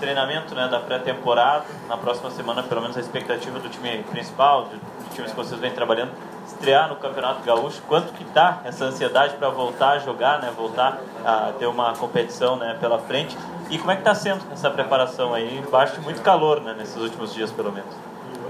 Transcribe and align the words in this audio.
treinamento 0.00 0.54
né, 0.54 0.66
da 0.68 0.80
pré-temporada. 0.80 1.64
Na 1.88 1.96
próxima 1.96 2.30
semana, 2.30 2.62
pelo 2.62 2.80
menos 2.80 2.96
a 2.96 3.00
expectativa 3.00 3.58
do 3.60 3.68
time 3.68 4.02
principal, 4.10 4.64
dos 4.64 5.14
times 5.14 5.30
que 5.30 5.36
vocês 5.36 5.60
vêm 5.60 5.70
trabalhando, 5.70 6.10
estrear 6.46 6.88
no 6.88 6.96
Campeonato 6.96 7.42
Gaúcho. 7.44 7.80
Quanto 7.86 8.12
que 8.14 8.24
tá 8.24 8.60
essa 8.64 8.86
ansiedade 8.86 9.36
para 9.36 9.50
voltar 9.50 9.90
a 9.90 9.98
jogar, 9.98 10.40
né, 10.40 10.50
voltar 10.56 10.98
a 11.24 11.52
ter 11.58 11.66
uma 11.66 11.92
competição 11.94 12.56
né, 12.56 12.76
pela 12.80 12.98
frente? 12.98 13.36
E 13.68 13.78
como 13.78 13.92
é 13.92 13.94
que 13.94 14.00
está 14.00 14.14
sendo 14.14 14.42
essa 14.52 14.68
preparação 14.70 15.32
aí? 15.32 15.58
Embaixo 15.58 15.94
de 15.94 16.00
muito 16.00 16.22
calor, 16.22 16.60
né, 16.60 16.74
nesses 16.76 16.96
últimos 16.96 17.32
dias, 17.32 17.52
pelo 17.52 17.70
menos. 17.70 17.94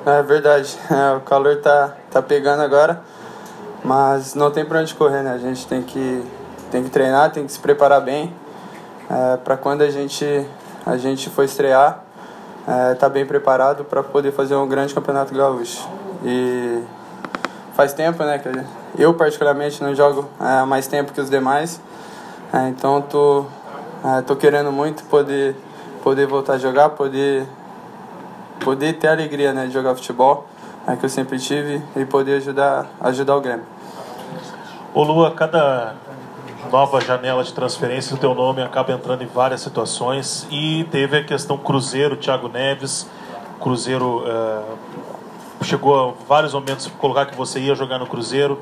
É 0.06 0.22
verdade, 0.22 0.78
é, 0.90 1.16
o 1.16 1.20
calor 1.20 1.56
tá, 1.56 1.94
tá 2.10 2.22
pegando 2.22 2.62
agora, 2.62 3.02
mas 3.84 4.34
não 4.34 4.50
tem 4.50 4.64
para 4.64 4.80
onde 4.80 4.94
correr, 4.94 5.22
né? 5.22 5.32
A 5.32 5.38
gente 5.38 5.66
tem 5.66 5.82
que, 5.82 6.24
tem 6.70 6.82
que 6.82 6.90
treinar, 6.90 7.30
tem 7.32 7.44
que 7.44 7.52
se 7.52 7.58
preparar 7.58 8.00
bem 8.00 8.32
é, 9.10 9.36
para 9.38 9.56
quando 9.56 9.82
a 9.82 9.90
gente, 9.90 10.46
a 10.90 10.96
gente 10.96 11.30
for 11.30 11.44
estrear, 11.44 12.02
é, 12.66 12.94
tá 12.94 13.08
bem 13.08 13.24
preparado 13.24 13.84
para 13.84 14.02
poder 14.02 14.32
fazer 14.32 14.56
um 14.56 14.66
grande 14.66 14.92
campeonato 14.92 15.32
gaúcho. 15.32 15.88
E 16.24 16.82
faz 17.74 17.92
tempo, 17.92 18.22
né? 18.24 18.38
Que 18.38 19.02
eu 19.02 19.14
particularmente 19.14 19.82
não 19.82 19.94
jogo 19.94 20.28
há 20.38 20.62
é, 20.62 20.64
mais 20.64 20.86
tempo 20.86 21.12
que 21.12 21.20
os 21.20 21.30
demais, 21.30 21.80
é, 22.52 22.68
então 22.68 23.00
tô, 23.00 23.46
é, 24.04 24.22
tô 24.22 24.34
querendo 24.34 24.72
muito 24.72 25.04
poder, 25.04 25.54
poder 26.02 26.26
voltar 26.26 26.54
a 26.54 26.58
jogar, 26.58 26.90
poder 26.90 27.46
poder 28.58 28.94
ter 28.94 29.08
a 29.08 29.12
alegria 29.12 29.54
né, 29.54 29.66
de 29.66 29.72
jogar 29.72 29.94
futebol, 29.94 30.46
é, 30.86 30.94
que 30.96 31.04
eu 31.04 31.08
sempre 31.08 31.38
tive, 31.38 31.82
e 31.96 32.04
poder 32.04 32.34
ajudar, 32.34 32.86
ajudar 33.00 33.36
o 33.36 33.40
Grêmio. 33.40 33.64
Ô 34.92 35.02
Lua, 35.02 35.30
cada 35.30 35.94
nova 36.70 37.00
janela 37.00 37.42
de 37.42 37.52
transferência, 37.52 38.14
o 38.14 38.18
teu 38.18 38.34
nome 38.34 38.62
acaba 38.62 38.92
entrando 38.92 39.22
em 39.22 39.26
várias 39.26 39.60
situações 39.60 40.46
e 40.50 40.84
teve 40.90 41.18
a 41.18 41.24
questão 41.24 41.56
Cruzeiro, 41.56 42.16
Thiago 42.16 42.48
Neves, 42.48 43.08
Cruzeiro 43.60 44.24
uh, 44.24 45.64
chegou 45.64 46.10
a 46.10 46.24
vários 46.26 46.54
momentos 46.54 46.86
colocar 46.98 47.26
que 47.26 47.36
você 47.36 47.60
ia 47.60 47.74
jogar 47.74 47.98
no 47.98 48.06
Cruzeiro, 48.06 48.58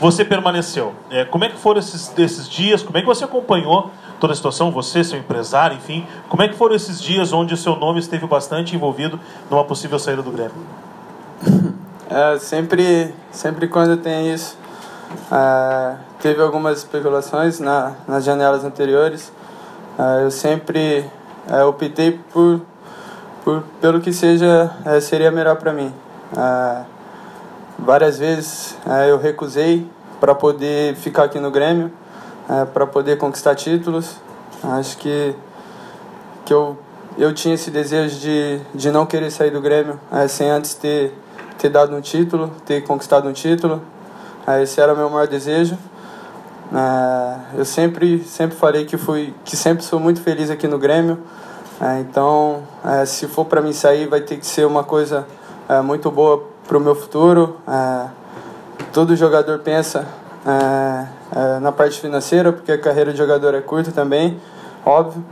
você 0.00 0.24
permaneceu. 0.24 0.94
É, 1.10 1.24
como 1.24 1.44
é 1.44 1.48
que 1.48 1.56
foram 1.56 1.80
esses, 1.80 2.12
esses 2.16 2.48
dias? 2.48 2.82
Como 2.82 2.96
é 2.96 3.00
que 3.00 3.06
você 3.06 3.24
acompanhou 3.24 3.90
toda 4.18 4.32
a 4.32 4.36
situação, 4.36 4.70
você, 4.70 5.02
seu 5.02 5.18
empresário, 5.18 5.76
enfim. 5.76 6.06
Como 6.28 6.42
é 6.42 6.48
que 6.48 6.54
foram 6.54 6.74
esses 6.74 7.00
dias 7.00 7.32
onde 7.32 7.54
o 7.54 7.56
seu 7.56 7.76
nome 7.76 8.00
esteve 8.00 8.26
bastante 8.26 8.74
envolvido 8.74 9.18
numa 9.50 9.64
possível 9.64 9.98
saída 9.98 10.22
do 10.22 10.30
Grêmio? 10.30 10.54
É, 12.10 12.38
sempre, 12.38 13.14
sempre 13.30 13.68
quando 13.68 13.94
tem 13.98 14.32
isso, 14.32 14.56
é, 15.30 15.96
teve 16.20 16.42
algumas 16.42 16.78
especulações 16.78 17.60
na, 17.60 17.92
nas 18.06 18.24
janelas 18.24 18.64
anteriores. 18.64 19.32
É, 19.98 20.24
eu 20.24 20.30
sempre 20.30 21.04
é, 21.50 21.64
optei 21.64 22.18
por, 22.32 22.60
por, 23.44 23.62
pelo 23.80 24.00
que 24.00 24.12
seja, 24.12 24.70
é, 24.84 25.00
seria 25.00 25.30
melhor 25.30 25.56
para 25.56 25.72
mim. 25.72 25.92
É, 26.36 26.82
várias 27.78 28.18
vezes 28.18 28.76
eu 29.08 29.18
recusei 29.18 29.88
para 30.20 30.34
poder 30.34 30.96
ficar 30.96 31.24
aqui 31.24 31.38
no 31.38 31.50
Grêmio 31.50 31.92
é, 32.48 32.64
para 32.64 32.86
poder 32.86 33.18
conquistar 33.18 33.54
títulos. 33.54 34.16
Acho 34.62 34.96
que, 34.98 35.34
que 36.44 36.52
eu, 36.52 36.76
eu 37.16 37.32
tinha 37.32 37.54
esse 37.54 37.70
desejo 37.70 38.18
de, 38.18 38.60
de 38.74 38.90
não 38.90 39.06
querer 39.06 39.30
sair 39.30 39.50
do 39.50 39.60
Grêmio 39.60 40.00
é, 40.10 40.26
sem 40.26 40.50
antes 40.50 40.74
ter, 40.74 41.14
ter 41.58 41.68
dado 41.68 41.94
um 41.94 42.00
título, 42.00 42.50
ter 42.64 42.82
conquistado 42.84 43.28
um 43.28 43.32
título. 43.32 43.82
É, 44.48 44.62
esse 44.62 44.80
era 44.80 44.94
o 44.94 44.96
meu 44.96 45.10
maior 45.10 45.26
desejo. 45.26 45.76
É, 46.72 47.58
eu 47.58 47.66
sempre, 47.66 48.20
sempre 48.24 48.56
falei 48.56 48.86
que, 48.86 48.96
fui, 48.96 49.34
que 49.44 49.54
sempre 49.54 49.84
sou 49.84 50.00
muito 50.00 50.22
feliz 50.22 50.48
aqui 50.48 50.66
no 50.66 50.78
Grêmio. 50.78 51.18
É, 51.78 52.00
então, 52.00 52.62
se 53.06 53.28
for 53.28 53.44
para 53.44 53.60
mim 53.60 53.74
sair, 53.74 54.08
vai 54.08 54.22
ter 54.22 54.38
que 54.38 54.46
ser 54.46 54.66
uma 54.66 54.82
coisa 54.82 55.26
muito 55.84 56.10
boa 56.10 56.42
para 56.66 56.78
o 56.78 56.80
meu 56.80 56.94
futuro. 56.94 57.56
todo 58.92 59.14
jogador 59.14 59.58
pensa 59.60 60.08
na 61.60 61.70
parte 61.70 62.00
financeira, 62.00 62.52
porque 62.52 62.72
a 62.72 62.78
carreira 62.78 63.12
de 63.12 63.18
jogador 63.18 63.54
é 63.54 63.60
curta 63.60 63.92
também, 63.92 64.40
óbvio. 64.84 65.22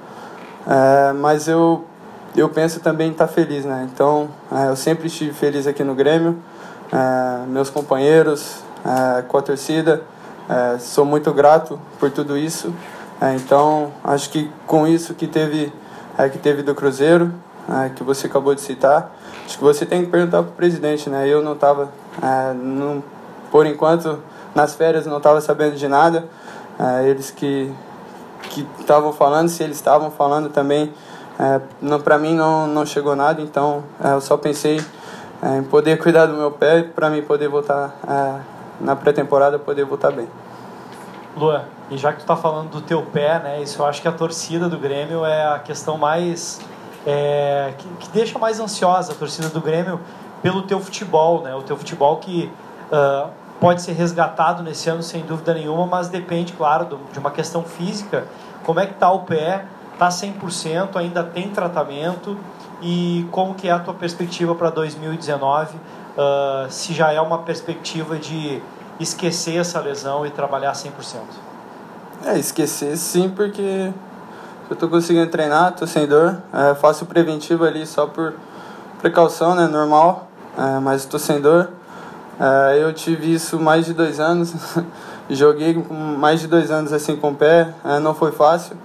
Mas 1.20 1.48
eu, 1.48 1.84
eu 2.36 2.48
penso 2.48 2.78
também 2.78 3.08
em 3.08 3.12
estar 3.12 3.26
feliz, 3.26 3.64
né? 3.64 3.88
Então, 3.92 4.28
eu 4.68 4.76
sempre 4.76 5.08
estive 5.08 5.32
feliz 5.32 5.66
aqui 5.66 5.82
no 5.82 5.96
Grêmio, 5.96 6.38
meus 7.48 7.70
companheiros, 7.70 8.62
é, 8.86 9.22
com 9.22 9.38
a 9.38 9.42
torcida. 9.42 10.02
sou 10.78 11.04
muito 11.04 11.32
grato 11.32 11.78
por 11.98 12.10
tudo 12.10 12.38
isso. 12.38 12.72
então, 13.34 13.92
acho 14.04 14.30
que 14.30 14.50
com 14.66 14.86
isso 14.86 15.12
que 15.14 15.26
teve, 15.26 15.72
que 16.32 16.38
teve 16.38 16.62
do 16.62 16.74
Cruzeiro, 16.74 17.32
que 17.96 18.04
você 18.04 18.28
acabou 18.28 18.54
de 18.54 18.60
citar, 18.60 19.12
acho 19.44 19.58
que 19.58 19.64
você 19.64 19.84
tem 19.84 20.04
que 20.04 20.10
perguntar 20.10 20.42
para 20.44 20.52
o 20.52 20.54
presidente, 20.54 21.10
né? 21.10 21.26
Eu 21.26 21.42
não 21.42 21.54
estava, 21.54 21.88
por 23.50 23.66
enquanto, 23.66 24.20
nas 24.54 24.74
férias 24.74 25.04
não 25.04 25.16
estava 25.16 25.40
sabendo 25.40 25.76
de 25.76 25.88
nada. 25.88 26.26
É, 26.78 27.08
eles 27.08 27.30
que 27.30 27.72
estavam 28.78 29.12
falando, 29.12 29.48
se 29.48 29.62
eles 29.62 29.76
estavam 29.76 30.10
falando 30.10 30.48
também, 30.48 30.92
é, 31.38 31.60
para 31.98 32.18
mim 32.18 32.34
não, 32.34 32.66
não 32.66 32.86
chegou 32.86 33.14
nada, 33.14 33.42
então 33.42 33.84
é, 34.02 34.12
eu 34.12 34.20
só 34.20 34.36
pensei 34.36 34.80
é, 35.42 35.58
em 35.58 35.62
poder 35.62 35.98
cuidar 36.02 36.26
do 36.26 36.34
meu 36.34 36.50
pé 36.50 36.82
para 36.82 37.10
mim 37.10 37.22
poder 37.22 37.48
voltar 37.48 37.94
é, 38.08 38.55
na 38.80 38.96
pré-temporada, 38.96 39.58
poder 39.58 39.84
voltar 39.84 40.12
bem. 40.12 40.28
Lua, 41.36 41.64
e 41.90 41.96
já 41.96 42.12
que 42.12 42.18
tu 42.18 42.22
está 42.22 42.36
falando 42.36 42.70
do 42.70 42.80
teu 42.80 43.02
pé, 43.02 43.38
né, 43.38 43.62
isso 43.62 43.80
eu 43.82 43.86
acho 43.86 44.00
que 44.00 44.08
a 44.08 44.12
torcida 44.12 44.68
do 44.68 44.78
Grêmio 44.78 45.24
é 45.24 45.54
a 45.54 45.58
questão 45.58 45.98
mais 45.98 46.60
é, 47.06 47.74
que, 47.76 47.88
que, 48.00 48.08
deixa 48.08 48.38
mais 48.38 48.58
ansiosa 48.58 49.12
a 49.12 49.14
torcida 49.14 49.48
do 49.48 49.60
Grêmio 49.60 50.00
pelo 50.42 50.62
teu 50.62 50.80
futebol, 50.80 51.42
né, 51.42 51.54
o 51.54 51.62
teu 51.62 51.76
futebol 51.76 52.16
que 52.16 52.50
uh, 52.90 53.28
pode 53.60 53.82
ser 53.82 53.92
resgatado 53.92 54.62
nesse 54.62 54.88
ano 54.88 55.02
sem 55.02 55.22
dúvida 55.24 55.54
nenhuma, 55.54 55.86
mas 55.86 56.08
depende, 56.08 56.52
claro, 56.52 56.98
de 57.12 57.18
uma 57.18 57.30
questão 57.30 57.62
física. 57.62 58.24
Como 58.64 58.80
é 58.80 58.86
que 58.86 58.94
está 58.94 59.10
o 59.10 59.20
pé? 59.20 59.64
Está 59.92 60.08
100%? 60.08 60.96
Ainda 60.96 61.22
tem 61.22 61.50
tratamento? 61.50 62.36
E 62.82 63.26
como 63.30 63.54
que 63.54 63.68
é 63.68 63.72
a 63.72 63.78
tua 63.78 63.94
perspectiva 63.94 64.54
para 64.54 64.70
2019? 64.70 65.78
Uh, 66.16 66.70
se 66.70 66.94
já 66.94 67.12
é 67.12 67.20
uma 67.20 67.38
perspectiva 67.38 68.18
de 68.18 68.62
esquecer 68.98 69.58
essa 69.58 69.78
lesão 69.80 70.24
e 70.24 70.30
trabalhar 70.30 70.72
100%? 70.72 70.90
É, 72.24 72.38
esquecer 72.38 72.96
sim, 72.96 73.28
porque 73.28 73.92
eu 74.68 74.74
estou 74.74 74.88
conseguindo 74.88 75.30
treinar, 75.30 75.70
estou 75.70 75.86
sem 75.86 76.06
dor. 76.06 76.38
É, 76.52 76.74
faço 76.74 77.04
o 77.04 77.06
preventivo 77.06 77.64
ali 77.64 77.86
só 77.86 78.06
por 78.06 78.34
precaução, 79.00 79.54
né, 79.54 79.66
normal, 79.68 80.28
é, 80.58 80.80
mas 80.80 81.02
estou 81.02 81.20
sem 81.20 81.40
dor. 81.40 81.70
É, 82.40 82.82
eu 82.82 82.92
tive 82.92 83.32
isso 83.32 83.58
mais 83.60 83.86
de 83.86 83.92
dois 83.92 84.18
anos, 84.18 84.52
joguei 85.30 85.74
mais 86.18 86.40
de 86.40 86.46
dois 86.46 86.70
anos 86.70 86.92
assim 86.92 87.16
com 87.16 87.30
o 87.30 87.34
pé, 87.34 87.72
é, 87.84 87.98
não 88.00 88.14
foi 88.14 88.32
fácil, 88.32 88.76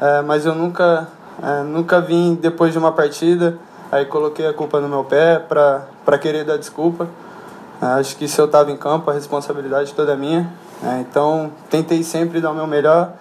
é, 0.00 0.20
mas 0.22 0.44
eu 0.44 0.54
nunca, 0.54 1.08
nunca 1.66 2.00
vim 2.00 2.34
depois 2.34 2.72
de 2.72 2.78
uma 2.78 2.92
partida, 2.92 3.56
aí 3.90 4.04
coloquei 4.06 4.46
a 4.46 4.52
culpa 4.52 4.80
no 4.80 4.88
meu 4.88 5.04
pé 5.04 5.38
para 5.38 6.18
querer 6.18 6.44
dar 6.44 6.56
desculpa. 6.56 7.08
acho 7.80 8.16
que 8.16 8.28
se 8.28 8.40
eu 8.40 8.46
estava 8.46 8.70
em 8.70 8.76
campo, 8.76 9.10
a 9.10 9.14
responsabilidade 9.14 9.94
toda 9.94 10.12
é 10.12 10.16
minha, 10.16 10.52
então 11.00 11.52
tentei 11.68 12.02
sempre 12.02 12.40
dar 12.40 12.50
o 12.50 12.54
meu 12.54 12.66
melhor, 12.66 13.12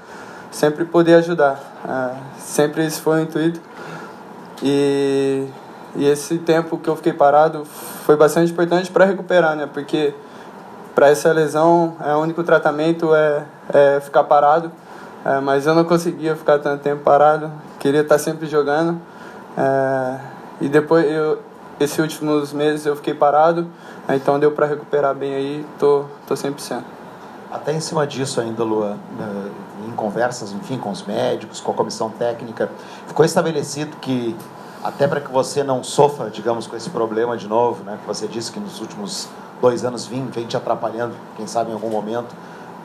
sempre 0.52 0.86
poder 0.86 1.16
ajudar, 1.16 1.60
sempre 2.38 2.86
esse 2.86 3.02
foi 3.02 3.20
o 3.20 3.24
intuito. 3.24 3.60
E 4.62 5.48
e 5.96 6.06
esse 6.06 6.38
tempo 6.38 6.78
que 6.78 6.90
eu 6.90 6.96
fiquei 6.96 7.14
parado 7.14 7.66
foi 7.66 8.16
bastante 8.16 8.52
importante 8.52 8.92
para 8.92 9.06
recuperar, 9.06 9.56
né? 9.56 9.68
Porque 9.72 10.14
para 10.94 11.10
essa 11.10 11.32
lesão, 11.32 11.96
é, 12.06 12.14
o 12.14 12.20
único 12.20 12.44
tratamento 12.44 13.14
é, 13.16 13.44
é 13.74 14.00
ficar 14.00 14.24
parado. 14.24 14.72
É, 15.26 15.40
mas 15.40 15.66
eu 15.66 15.74
não 15.74 15.84
conseguia 15.84 16.36
ficar 16.36 16.60
tanto 16.60 16.82
tempo 16.82 17.04
parado, 17.04 17.52
queria 17.80 18.02
estar 18.02 18.18
sempre 18.18 18.48
jogando. 18.48 19.00
É, 19.58 20.20
e 20.62 20.68
depois, 20.68 21.06
eu, 21.06 21.40
esses 21.80 21.98
últimos 21.98 22.52
meses 22.52 22.86
eu 22.86 22.96
fiquei 22.96 23.14
parado, 23.14 23.68
é, 24.08 24.16
então 24.16 24.40
deu 24.40 24.52
para 24.52 24.66
recuperar 24.66 25.16
bem 25.16 25.34
aí, 25.34 25.66
tô, 25.78 26.06
tô 26.28 26.34
100%. 26.34 26.84
Até 27.52 27.74
em 27.74 27.80
cima 27.80 28.06
disso 28.06 28.40
ainda, 28.40 28.64
Lua, 28.64 28.98
né, 29.18 29.52
em 29.88 29.92
conversas, 29.92 30.52
enfim, 30.52 30.78
com 30.78 30.92
os 30.92 31.04
médicos, 31.04 31.60
com 31.60 31.72
a 31.72 31.74
comissão 31.74 32.10
técnica, 32.10 32.70
ficou 33.08 33.26
estabelecido 33.26 33.98
que 33.98 34.36
até 34.84 35.08
para 35.08 35.20
que 35.20 35.32
você 35.32 35.64
não 35.64 35.84
sofra, 35.84 36.30
digamos, 36.30 36.68
com 36.68 36.76
esse 36.76 36.90
problema 36.90 37.36
de 37.36 37.48
novo, 37.48 37.84
né? 37.84 37.98
Que 38.02 38.08
você 38.08 38.28
disse 38.28 38.52
que 38.52 38.60
nos 38.60 38.80
últimos 38.80 39.28
dois 39.62 39.84
anos 39.84 40.06
vem, 40.06 40.26
vem 40.28 40.46
te 40.46 40.56
atrapalhando, 40.56 41.16
quem 41.36 41.46
sabe 41.48 41.72
em 41.72 41.74
algum 41.74 41.90
momento. 41.90 42.34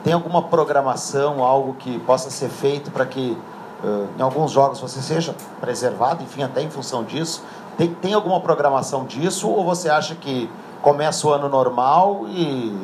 Tem 0.03 0.13
alguma 0.13 0.43
programação, 0.43 1.43
algo 1.43 1.73
que 1.75 1.97
possa 1.99 2.29
ser 2.29 2.49
feito 2.49 2.91
para 2.91 3.05
que 3.05 3.37
uh, 3.85 4.07
em 4.17 4.21
alguns 4.21 4.51
jogos 4.51 4.79
você 4.79 5.01
seja 5.01 5.35
preservado, 5.61 6.23
enfim, 6.23 6.43
até 6.43 6.61
em 6.61 6.69
função 6.69 7.03
disso? 7.03 7.43
Tem, 7.77 7.93
tem 7.93 8.13
alguma 8.13 8.39
programação 8.39 9.05
disso 9.05 9.49
ou 9.49 9.63
você 9.63 9.89
acha 9.89 10.15
que 10.15 10.49
começa 10.81 11.27
o 11.27 11.33
ano 11.33 11.49
normal 11.49 12.25
e 12.27 12.75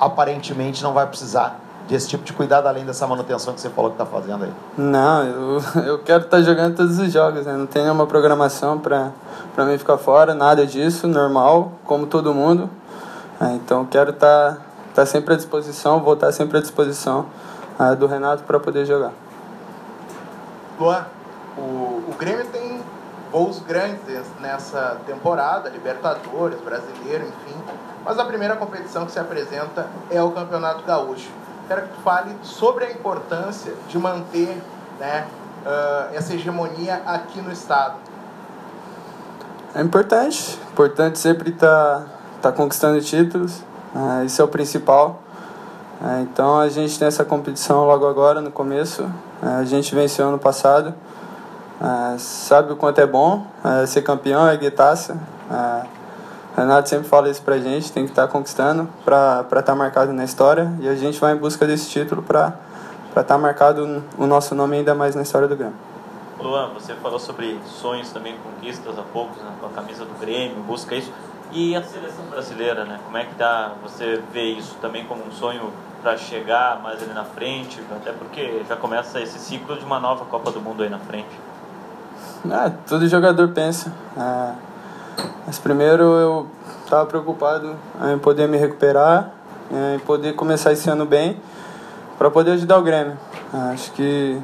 aparentemente 0.00 0.82
não 0.82 0.92
vai 0.92 1.06
precisar 1.06 1.60
desse 1.88 2.08
tipo 2.08 2.22
de 2.22 2.32
cuidado 2.32 2.66
além 2.66 2.84
dessa 2.84 3.06
manutenção 3.06 3.54
que 3.54 3.60
você 3.60 3.70
falou 3.70 3.90
que 3.90 4.00
está 4.00 4.06
fazendo 4.06 4.44
aí? 4.44 4.52
Não, 4.76 5.24
eu, 5.24 5.62
eu 5.84 5.98
quero 6.00 6.24
estar 6.24 6.36
tá 6.36 6.42
jogando 6.42 6.76
todos 6.76 6.98
os 6.98 7.12
jogos, 7.12 7.46
né? 7.46 7.56
Não 7.56 7.66
tem 7.66 7.82
nenhuma 7.82 8.06
programação 8.06 8.78
para 8.78 9.12
mim 9.64 9.78
ficar 9.78 9.96
fora, 9.96 10.34
nada 10.34 10.66
disso, 10.66 11.08
normal, 11.08 11.72
como 11.84 12.06
todo 12.06 12.34
mundo. 12.34 12.68
É, 13.40 13.52
então 13.54 13.84
quero 13.86 14.10
estar 14.10 14.56
tá, 14.56 14.60
tá 14.94 15.06
sempre 15.06 15.34
à 15.34 15.36
disposição, 15.36 16.00
vou 16.00 16.14
estar 16.14 16.26
tá 16.26 16.32
sempre 16.32 16.58
à 16.58 16.60
disposição 16.60 17.26
é, 17.78 17.94
do 17.94 18.06
Renato 18.06 18.42
para 18.44 18.58
poder 18.58 18.84
jogar. 18.84 19.12
Luan, 20.78 21.06
o, 21.56 21.60
o 22.08 22.14
Grêmio 22.18 22.46
tem 22.46 22.80
voos 23.30 23.60
grandes 23.60 24.26
nessa 24.40 24.96
temporada, 25.06 25.68
Libertadores, 25.68 26.60
Brasileiro, 26.60 27.24
enfim. 27.24 27.56
Mas 28.04 28.18
a 28.18 28.24
primeira 28.24 28.56
competição 28.56 29.04
que 29.04 29.12
se 29.12 29.18
apresenta 29.18 29.86
é 30.10 30.22
o 30.22 30.30
Campeonato 30.30 30.82
Gaúcho. 30.84 31.28
Quero 31.66 31.82
que 31.82 31.88
tu 31.88 32.00
fale 32.00 32.34
sobre 32.42 32.86
a 32.86 32.90
importância 32.90 33.74
de 33.88 33.98
manter 33.98 34.56
né, 34.98 35.26
uh, 35.66 36.14
essa 36.14 36.34
hegemonia 36.34 37.02
aqui 37.04 37.40
no 37.42 37.52
estado. 37.52 37.96
É 39.74 39.82
importante, 39.82 40.58
importante 40.72 41.18
sempre 41.18 41.50
estar 41.50 42.00
tá, 42.40 42.50
tá 42.50 42.52
conquistando 42.52 43.00
títulos, 43.02 43.60
uh, 43.94 44.24
isso 44.24 44.40
é 44.40 44.44
o 44.44 44.48
principal. 44.48 45.20
Uh, 46.00 46.22
então 46.22 46.60
a 46.60 46.68
gente 46.68 46.98
tem 46.98 47.08
essa 47.08 47.24
competição 47.24 47.84
logo 47.84 48.06
agora, 48.06 48.40
no 48.40 48.50
começo. 48.50 49.08
a 49.42 49.64
gente 49.64 49.94
venceu 49.94 50.28
ano 50.28 50.38
passado, 50.38 50.94
sabe 52.18 52.72
o 52.72 52.76
quanto 52.76 53.00
é 53.00 53.06
bom 53.06 53.46
ser 53.86 54.02
campeão, 54.02 54.50
erguer 54.50 54.72
taça. 54.72 55.16
Renato 56.56 56.88
sempre 56.88 57.08
fala 57.08 57.28
isso 57.30 57.40
pra 57.42 57.58
gente, 57.58 57.92
tem 57.92 58.04
que 58.04 58.10
estar 58.10 58.26
tá 58.26 58.32
conquistando 58.32 58.88
para 59.04 59.42
estar 59.42 59.62
tá 59.62 59.74
marcado 59.76 60.12
na 60.12 60.24
história 60.24 60.72
e 60.80 60.88
a 60.88 60.94
gente 60.96 61.20
vai 61.20 61.32
em 61.32 61.36
busca 61.36 61.64
desse 61.64 61.88
título 61.88 62.20
para 62.20 62.54
estar 63.10 63.22
tá 63.22 63.38
marcado 63.38 64.02
o 64.18 64.26
nosso 64.26 64.56
nome 64.56 64.78
ainda 64.78 64.92
mais 64.94 65.14
na 65.14 65.22
história 65.22 65.46
do 65.46 65.54
Grêmio. 65.54 65.76
Luan, 66.40 66.70
você 66.74 66.94
falou 66.94 67.18
sobre 67.18 67.58
sonhos 67.64 68.10
também, 68.10 68.36
conquistas 68.38 68.98
há 68.98 69.02
poucos, 69.02 69.36
né, 69.38 69.50
com 69.60 69.66
a 69.66 69.70
camisa 69.70 70.04
do 70.04 70.18
Grêmio, 70.18 70.56
busca 70.62 70.94
isso. 70.94 71.12
E 71.50 71.74
a 71.74 71.82
seleção 71.82 72.26
brasileira, 72.26 72.84
né? 72.84 73.00
Como 73.04 73.16
é 73.16 73.24
que 73.24 73.34
tá? 73.34 73.72
Você 73.82 74.22
vê 74.32 74.50
isso 74.50 74.76
também 74.82 75.06
como 75.06 75.26
um 75.26 75.30
sonho 75.32 75.72
para 76.02 76.16
chegar 76.16 76.80
mais 76.82 77.02
ali 77.02 77.12
na 77.12 77.24
frente? 77.24 77.82
Até 77.94 78.12
porque 78.12 78.62
já 78.68 78.76
começa 78.76 79.20
esse 79.20 79.38
ciclo 79.38 79.76
de 79.76 79.84
uma 79.84 79.98
nova 79.98 80.24
Copa 80.24 80.50
do 80.50 80.60
Mundo 80.60 80.82
aí 80.82 80.88
na 80.88 80.98
frente. 80.98 81.28
Ah, 82.50 82.70
todo 82.86 83.06
jogador 83.08 83.48
pensa. 83.48 83.92
É 84.16 84.68
mas 85.48 85.58
primeiro 85.58 86.02
eu 86.02 86.46
estava 86.84 87.06
preocupado 87.06 87.74
em 88.12 88.18
poder 88.18 88.46
me 88.46 88.58
recuperar, 88.58 89.30
em 89.94 89.98
poder 90.00 90.34
começar 90.34 90.72
esse 90.72 90.90
ano 90.90 91.06
bem, 91.06 91.40
para 92.18 92.30
poder 92.30 92.50
ajudar 92.50 92.76
o 92.76 92.82
Grêmio. 92.82 93.16
Acho 93.72 93.90
que, 93.92 94.38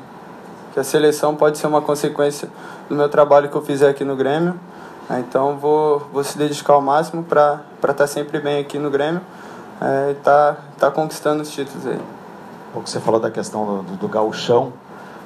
que 0.72 0.80
a 0.80 0.82
seleção 0.82 1.36
pode 1.36 1.58
ser 1.58 1.66
uma 1.66 1.82
consequência 1.82 2.48
do 2.88 2.94
meu 2.94 3.06
trabalho 3.06 3.50
que 3.50 3.54
eu 3.54 3.60
fizer 3.60 3.90
aqui 3.90 4.02
no 4.02 4.16
Grêmio. 4.16 4.58
Então 5.10 5.58
vou, 5.58 5.98
vou 6.10 6.24
se 6.24 6.38
dedicar 6.38 6.72
ao 6.72 6.80
máximo 6.80 7.22
para 7.22 7.60
estar 7.82 7.92
tá 7.92 8.06
sempre 8.06 8.40
bem 8.40 8.58
aqui 8.58 8.78
no 8.78 8.90
Grêmio 8.90 9.20
é, 9.84 10.10
e 10.12 10.14
tá, 10.14 10.56
tá 10.78 10.90
conquistando 10.90 11.42
os 11.42 11.50
títulos 11.50 11.86
aí. 11.86 12.00
Pouco 12.72 12.88
você 12.88 13.00
falou 13.00 13.20
da 13.20 13.30
questão 13.30 13.64
do, 13.64 13.82
do, 13.82 13.96
do 13.96 14.08
gauchão, 14.08 14.72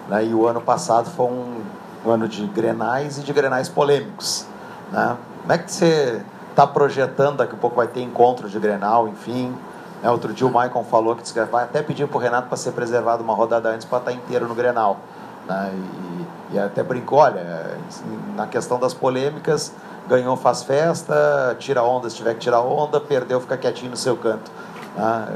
né, 0.09 0.25
e 0.25 0.35
o 0.35 0.47
ano 0.47 0.61
passado 0.61 1.09
foi 1.11 1.27
um, 1.27 1.63
um 2.05 2.11
ano 2.11 2.29
de 2.29 2.47
grenais 2.47 3.19
e 3.19 3.23
de 3.23 3.33
grenais 3.33 3.69
polêmicos. 3.69 4.47
Né? 4.93 5.17
Como 5.43 5.53
é 5.53 5.59
que 5.59 5.71
você 5.71 6.23
está 6.51 6.67
projetando? 6.67 7.39
Daqui 7.39 7.55
a 7.55 7.59
pouco 7.59 7.77
vai 7.77 7.87
ter 7.87 8.03
encontro 8.03 8.49
de 8.49 8.59
Grenal, 8.59 9.09
enfim. 9.09 9.55
Né? 10.03 10.11
Outro 10.11 10.33
dia 10.33 10.47
o 10.47 10.53
Maicon 10.53 10.85
falou 10.85 11.15
que 11.17 11.41
vai 11.45 11.65
até 11.65 11.83
pedir 11.83 12.07
para 12.09 12.17
o 12.17 12.21
Renato 12.21 12.49
para 12.49 12.57
ser 12.57 12.73
preservado 12.73 13.23
uma 13.23 13.35
rodada 13.35 13.69
antes 13.71 13.87
para 13.87 13.99
estar 13.99 14.11
tá 14.11 14.17
inteiro 14.17 14.49
no 14.49 14.55
Grenal. 14.55 14.99
Né? 15.47 15.73
E, 16.51 16.55
e, 16.57 16.59
até 16.59 16.83
brincou, 16.83 17.19
olha, 17.19 17.79
na 18.37 18.47
questão 18.47 18.79
das 18.79 18.93
polêmicas, 18.93 19.73
ganhou, 20.09 20.37
faz 20.37 20.63
festa, 20.63 21.57
tira 21.59 21.83
onda 21.83 22.09
se 22.09 22.17
tiver 22.17 22.35
que 22.35 22.41
tirar 22.41 22.61
onda, 22.61 23.01
perdeu, 23.01 23.41
fica 23.41 23.57
quietinho 23.57 23.91
no 23.91 23.97
seu 23.97 24.17
canto. 24.17 24.51
Né? 24.97 25.29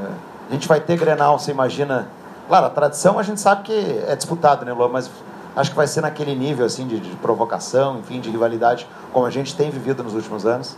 A 0.51 0.53
gente 0.53 0.67
vai 0.67 0.81
ter 0.81 0.97
Grenal, 0.97 1.39
você 1.39 1.51
imagina... 1.51 2.09
Claro, 2.49 2.67
a 2.67 2.71
tradição 2.71 3.19
a 3.19 3.23
gente 3.23 3.41
sabe 3.41 3.63
que 3.63 4.03
é 4.07 4.17
disputado, 4.17 4.65
né, 4.65 4.73
Luan? 4.73 4.89
Mas 4.89 5.11
acho 5.55 5.71
que 5.71 5.77
vai 5.77 5.87
ser 5.87 6.01
naquele 6.01 6.35
nível 6.35 6.67
assim 6.67 6.87
de, 6.87 6.99
de 6.99 7.17
provocação, 7.17 7.99
enfim, 7.99 8.21
de 8.21 8.31
rivalidade, 8.31 8.87
como 9.13 9.25
a 9.25 9.31
gente 9.31 9.55
tem 9.57 9.71
vivido 9.71 10.03
nos 10.03 10.15
últimos 10.15 10.45
anos? 10.45 10.77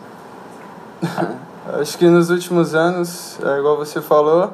acho 1.81 1.96
que 1.99 2.08
nos 2.08 2.31
últimos 2.31 2.75
anos, 2.75 3.38
é, 3.43 3.58
igual 3.58 3.76
você 3.76 4.00
falou, 4.00 4.52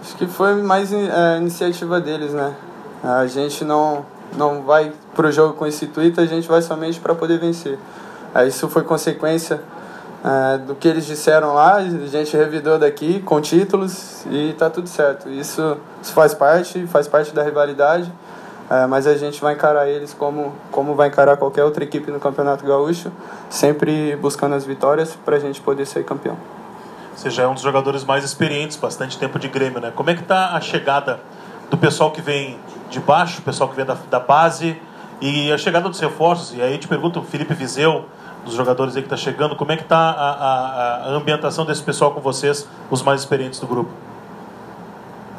acho 0.00 0.16
que 0.16 0.26
foi 0.26 0.62
mais 0.62 0.92
é, 0.92 1.36
iniciativa 1.36 2.00
deles, 2.00 2.32
né? 2.32 2.54
A 3.02 3.26
gente 3.26 3.64
não, 3.64 4.04
não 4.36 4.62
vai 4.62 4.92
pro 5.14 5.30
jogo 5.30 5.54
com 5.54 5.66
esse 5.66 5.84
intuito, 5.84 6.20
a 6.20 6.26
gente 6.26 6.48
vai 6.48 6.62
somente 6.62 6.98
para 6.98 7.14
poder 7.14 7.38
vencer. 7.38 7.78
Isso 8.42 8.68
foi 8.68 8.82
consequência 8.82 9.60
é, 10.24 10.58
do 10.58 10.74
que 10.74 10.88
eles 10.88 11.04
disseram 11.04 11.52
lá, 11.52 11.74
a 11.74 11.82
gente 11.82 12.34
revidou 12.34 12.78
daqui 12.78 13.20
com 13.20 13.40
títulos 13.42 14.24
e 14.30 14.54
tá 14.54 14.70
tudo 14.70 14.88
certo. 14.88 15.28
Isso, 15.28 15.76
isso 16.02 16.12
faz 16.14 16.32
parte, 16.32 16.86
faz 16.86 17.06
parte 17.06 17.34
da 17.34 17.42
rivalidade. 17.42 18.10
É, 18.70 18.86
mas 18.86 19.06
a 19.06 19.14
gente 19.14 19.38
vai 19.42 19.52
encarar 19.52 19.86
eles 19.86 20.14
como, 20.14 20.54
como 20.70 20.94
vai 20.94 21.08
encarar 21.08 21.36
qualquer 21.36 21.64
outra 21.64 21.84
equipe 21.84 22.10
no 22.10 22.18
Campeonato 22.18 22.64
Gaúcho, 22.64 23.12
sempre 23.50 24.16
buscando 24.16 24.54
as 24.54 24.64
vitórias 24.64 25.14
para 25.22 25.36
a 25.36 25.38
gente 25.38 25.60
poder 25.60 25.84
ser 25.84 26.02
campeão. 26.04 26.38
Você 27.14 27.28
já 27.28 27.42
é 27.42 27.46
um 27.46 27.52
dos 27.52 27.62
jogadores 27.62 28.04
mais 28.04 28.24
experientes, 28.24 28.78
bastante 28.78 29.18
tempo 29.18 29.38
de 29.38 29.48
Grêmio, 29.48 29.80
né? 29.80 29.92
Como 29.94 30.08
é 30.08 30.14
que 30.14 30.22
está 30.22 30.56
a 30.56 30.60
chegada 30.62 31.20
do 31.70 31.76
pessoal 31.76 32.10
que 32.10 32.22
vem 32.22 32.58
de 32.88 32.98
baixo, 32.98 33.40
o 33.40 33.42
pessoal 33.42 33.68
que 33.68 33.76
vem 33.76 33.84
da, 33.84 33.96
da 34.10 34.18
base 34.18 34.80
e 35.20 35.52
a 35.52 35.58
chegada 35.58 35.88
dos 35.90 36.00
reforços? 36.00 36.56
E 36.56 36.62
aí 36.62 36.78
te 36.78 36.88
pergunto, 36.88 37.22
Felipe 37.22 37.52
Vizeu, 37.52 38.06
dos 38.44 38.54
jogadores 38.54 38.94
aí 38.96 39.02
que 39.02 39.06
está 39.06 39.16
chegando, 39.16 39.56
como 39.56 39.72
é 39.72 39.76
que 39.76 39.82
está 39.82 39.96
a, 39.96 40.30
a, 40.30 40.96
a 41.04 41.08
ambientação 41.10 41.64
desse 41.64 41.82
pessoal 41.82 42.12
com 42.12 42.20
vocês, 42.20 42.68
os 42.90 43.02
mais 43.02 43.20
experientes 43.20 43.60
do 43.60 43.66
grupo? 43.66 43.90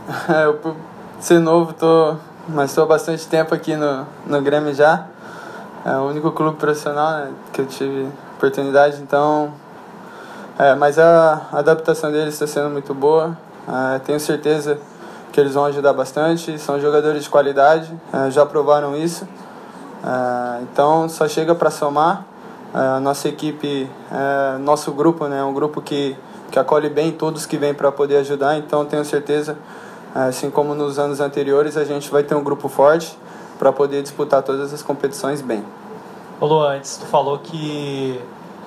É, 0.30 0.46
eu, 0.46 0.54
por 0.56 0.76
ser 1.20 1.40
novo, 1.40 1.74
tô 1.74 2.16
mas 2.48 2.70
estou 2.70 2.84
há 2.84 2.88
bastante 2.88 3.28
tempo 3.28 3.56
aqui 3.56 3.76
no, 3.76 4.06
no 4.28 4.42
Grêmio 4.42 4.72
já. 4.74 5.08
É 5.84 5.96
o 5.98 6.04
único 6.04 6.32
clube 6.32 6.58
profissional 6.58 7.12
né, 7.12 7.32
que 7.52 7.62
eu 7.62 7.66
tive 7.66 8.08
oportunidade, 8.38 9.02
então. 9.02 9.52
É, 10.58 10.76
mas 10.76 11.00
a 11.00 11.48
adaptação 11.52 12.12
deles 12.12 12.36
está 12.36 12.46
sendo 12.46 12.70
muito 12.70 12.94
boa. 12.94 13.36
É, 13.96 14.00
tenho 14.00 14.20
certeza 14.20 14.78
que 15.32 15.40
eles 15.40 15.56
vão 15.56 15.66
ajudar 15.66 15.94
bastante. 15.94 16.58
São 16.60 16.80
jogadores 16.80 17.24
de 17.24 17.30
qualidade, 17.30 17.92
é, 18.14 18.30
já 18.30 18.46
provaram 18.46 18.96
isso. 18.96 19.28
É, 20.04 20.62
então 20.62 21.10
só 21.10 21.28
chega 21.28 21.56
para 21.56 21.72
somar. 21.72 22.26
É, 22.76 22.98
a 22.98 23.00
nossa 23.00 23.30
equipe, 23.30 23.90
é, 24.12 24.58
nosso 24.58 24.92
grupo, 24.92 25.28
né, 25.28 25.40
é 25.40 25.44
um 25.44 25.54
grupo 25.54 25.82
que, 25.82 26.16
que 26.52 26.60
acolhe 26.60 26.90
bem 26.90 27.12
todos 27.12 27.46
que 27.46 27.58
vêm 27.58 27.74
para 27.74 27.92
poder 27.92 28.18
ajudar. 28.18 28.58
Então 28.58 28.86
tenho 28.86 29.06
certeza 29.06 29.58
Assim 30.16 30.50
como 30.50 30.74
nos 30.74 30.98
anos 30.98 31.20
anteriores, 31.20 31.76
a 31.76 31.84
gente 31.84 32.10
vai 32.10 32.24
ter 32.24 32.34
um 32.36 32.44
grupo 32.44 32.70
forte 32.70 33.18
para 33.60 33.74
poder 33.74 34.02
disputar 34.02 34.42
todas 34.42 34.74
as 34.74 34.82
competições 34.82 35.42
bem. 35.42 35.62
Ô 36.40 36.46
Lu, 36.46 36.62
antes 36.62 36.96
tu 36.96 37.06
falou 37.06 37.40
que 37.40 38.22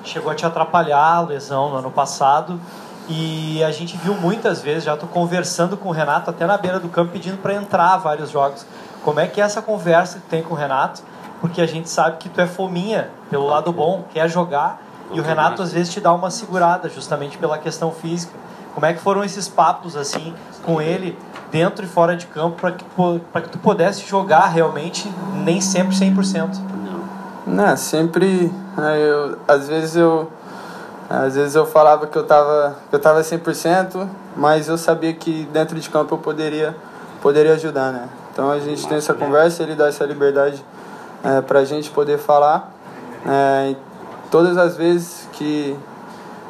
chegou 0.04 0.30
a 0.30 0.34
te 0.34 0.44
atrapalhar 0.44 1.16
a 1.16 1.20
lesão 1.22 1.70
no 1.70 1.76
ano 1.76 1.90
passado 1.90 2.60
e 3.08 3.64
a 3.64 3.70
gente 3.70 3.96
viu 3.96 4.12
muitas 4.12 4.60
vezes, 4.60 4.84
já 4.84 4.94
tô 4.94 5.06
conversando 5.06 5.74
com 5.74 5.88
o 5.88 5.92
Renato 5.92 6.28
até 6.28 6.44
na 6.44 6.58
beira 6.58 6.78
do 6.78 6.90
campo 6.90 7.12
pedindo 7.12 7.38
para 7.38 7.54
entrar 7.54 7.96
vários 7.96 8.28
jogos. 8.28 8.66
Como 9.02 9.18
é 9.18 9.26
que 9.26 9.40
é 9.40 9.44
essa 9.44 9.62
conversa 9.62 10.18
que 10.18 10.26
tem 10.26 10.42
com 10.42 10.52
o 10.52 10.56
Renato? 10.56 11.02
Porque 11.40 11.60
a 11.60 11.66
gente 11.66 11.88
sabe 11.88 12.16
que 12.18 12.28
tu 12.28 12.40
é 12.40 12.46
fominha 12.46 13.10
pelo 13.30 13.46
lado 13.46 13.72
bom, 13.72 14.04
quer 14.12 14.28
jogar 14.28 14.80
e 15.12 15.20
o 15.20 15.22
Renato 15.22 15.62
às 15.62 15.72
vezes 15.72 15.92
te 15.92 16.00
dá 16.00 16.12
uma 16.12 16.30
segurada 16.30 16.88
justamente 16.88 17.38
pela 17.38 17.56
questão 17.58 17.90
física. 17.90 18.32
Como 18.74 18.84
é 18.84 18.92
que 18.92 19.00
foram 19.00 19.24
esses 19.24 19.48
papos 19.48 19.96
assim 19.96 20.34
com 20.64 20.80
ele 20.80 21.16
dentro 21.50 21.84
e 21.84 21.88
fora 21.88 22.16
de 22.16 22.26
campo 22.26 22.60
para 22.60 22.72
que, 22.72 22.84
que 22.84 23.48
tu 23.48 23.58
pudesse 23.58 24.06
jogar 24.06 24.48
realmente 24.48 25.10
nem 25.44 25.60
sempre 25.60 25.94
100%. 25.96 26.58
Não, 27.46 27.76
sempre 27.76 28.52
né, 28.76 28.98
eu, 28.98 29.38
às 29.48 29.68
vezes 29.68 29.96
eu 29.96 30.30
às 31.08 31.34
vezes 31.34 31.54
eu 31.54 31.64
falava 31.64 32.06
que 32.06 32.18
eu 32.18 32.22
estava 32.22 32.76
que 32.90 32.94
eu 32.94 33.00
tava 33.00 33.20
100%, 33.20 34.06
mas 34.36 34.68
eu 34.68 34.76
sabia 34.76 35.14
que 35.14 35.48
dentro 35.50 35.80
de 35.80 35.88
campo 35.88 36.14
eu 36.14 36.18
poderia 36.18 36.76
poderia 37.22 37.54
ajudar, 37.54 37.90
né? 37.90 38.08
Então 38.30 38.50
a 38.50 38.60
gente 38.60 38.86
tem 38.86 38.98
essa 38.98 39.14
conversa, 39.14 39.62
ele 39.62 39.74
dá 39.74 39.88
essa 39.88 40.04
liberdade 40.04 40.62
é, 41.24 41.40
para 41.40 41.60
a 41.60 41.64
gente 41.64 41.90
poder 41.90 42.18
falar. 42.18 42.72
É, 43.26 43.74
todas 44.30 44.56
as 44.56 44.76
vezes 44.76 45.28
que 45.32 45.76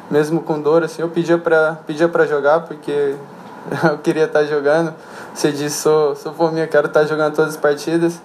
mesmo 0.09 0.41
com 0.41 0.59
dor 0.59 0.83
assim, 0.83 1.01
eu 1.01 1.09
pedia 1.09 1.37
para 1.37 1.77
pedia 1.85 2.07
para 2.07 2.25
jogar 2.25 2.61
porque 2.61 3.15
eu 3.83 3.97
queria 3.99 4.25
estar 4.25 4.43
jogando. 4.45 4.93
Você 5.33 5.51
disse, 5.51 5.81
sou, 5.81 6.15
sou 6.15 6.33
por 6.33 6.51
mim, 6.51 6.61
eu 6.61 6.67
quero 6.67 6.87
estar 6.87 7.05
jogando 7.05 7.35
todas 7.35 7.55
as 7.55 7.59
partidas. 7.59 8.19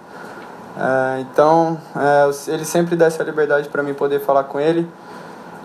É, 0.77 1.21
então, 1.21 1.79
é, 1.95 2.51
ele 2.51 2.65
sempre 2.65 2.95
dá 2.95 3.05
essa 3.05 3.23
liberdade 3.23 3.69
para 3.69 3.81
mim 3.81 3.93
poder 3.93 4.19
falar 4.19 4.43
com 4.45 4.59
ele. 4.59 4.89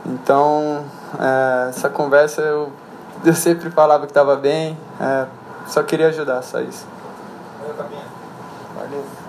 Então, 0.07 0.85
é, 1.19 1.69
essa 1.71 1.89
conversa 1.89 2.41
eu, 2.43 2.73
eu 3.25 3.35
sempre 3.35 3.71
falava 3.71 4.07
que 4.07 4.13
estava 4.13 4.37
bem, 4.37 4.79
é, 5.01 5.27
só 5.67 5.83
queria 5.83 6.09
ajudar, 6.09 6.43
só 6.43 6.61
isso. 6.61 6.87
Valeu. 8.77 9.20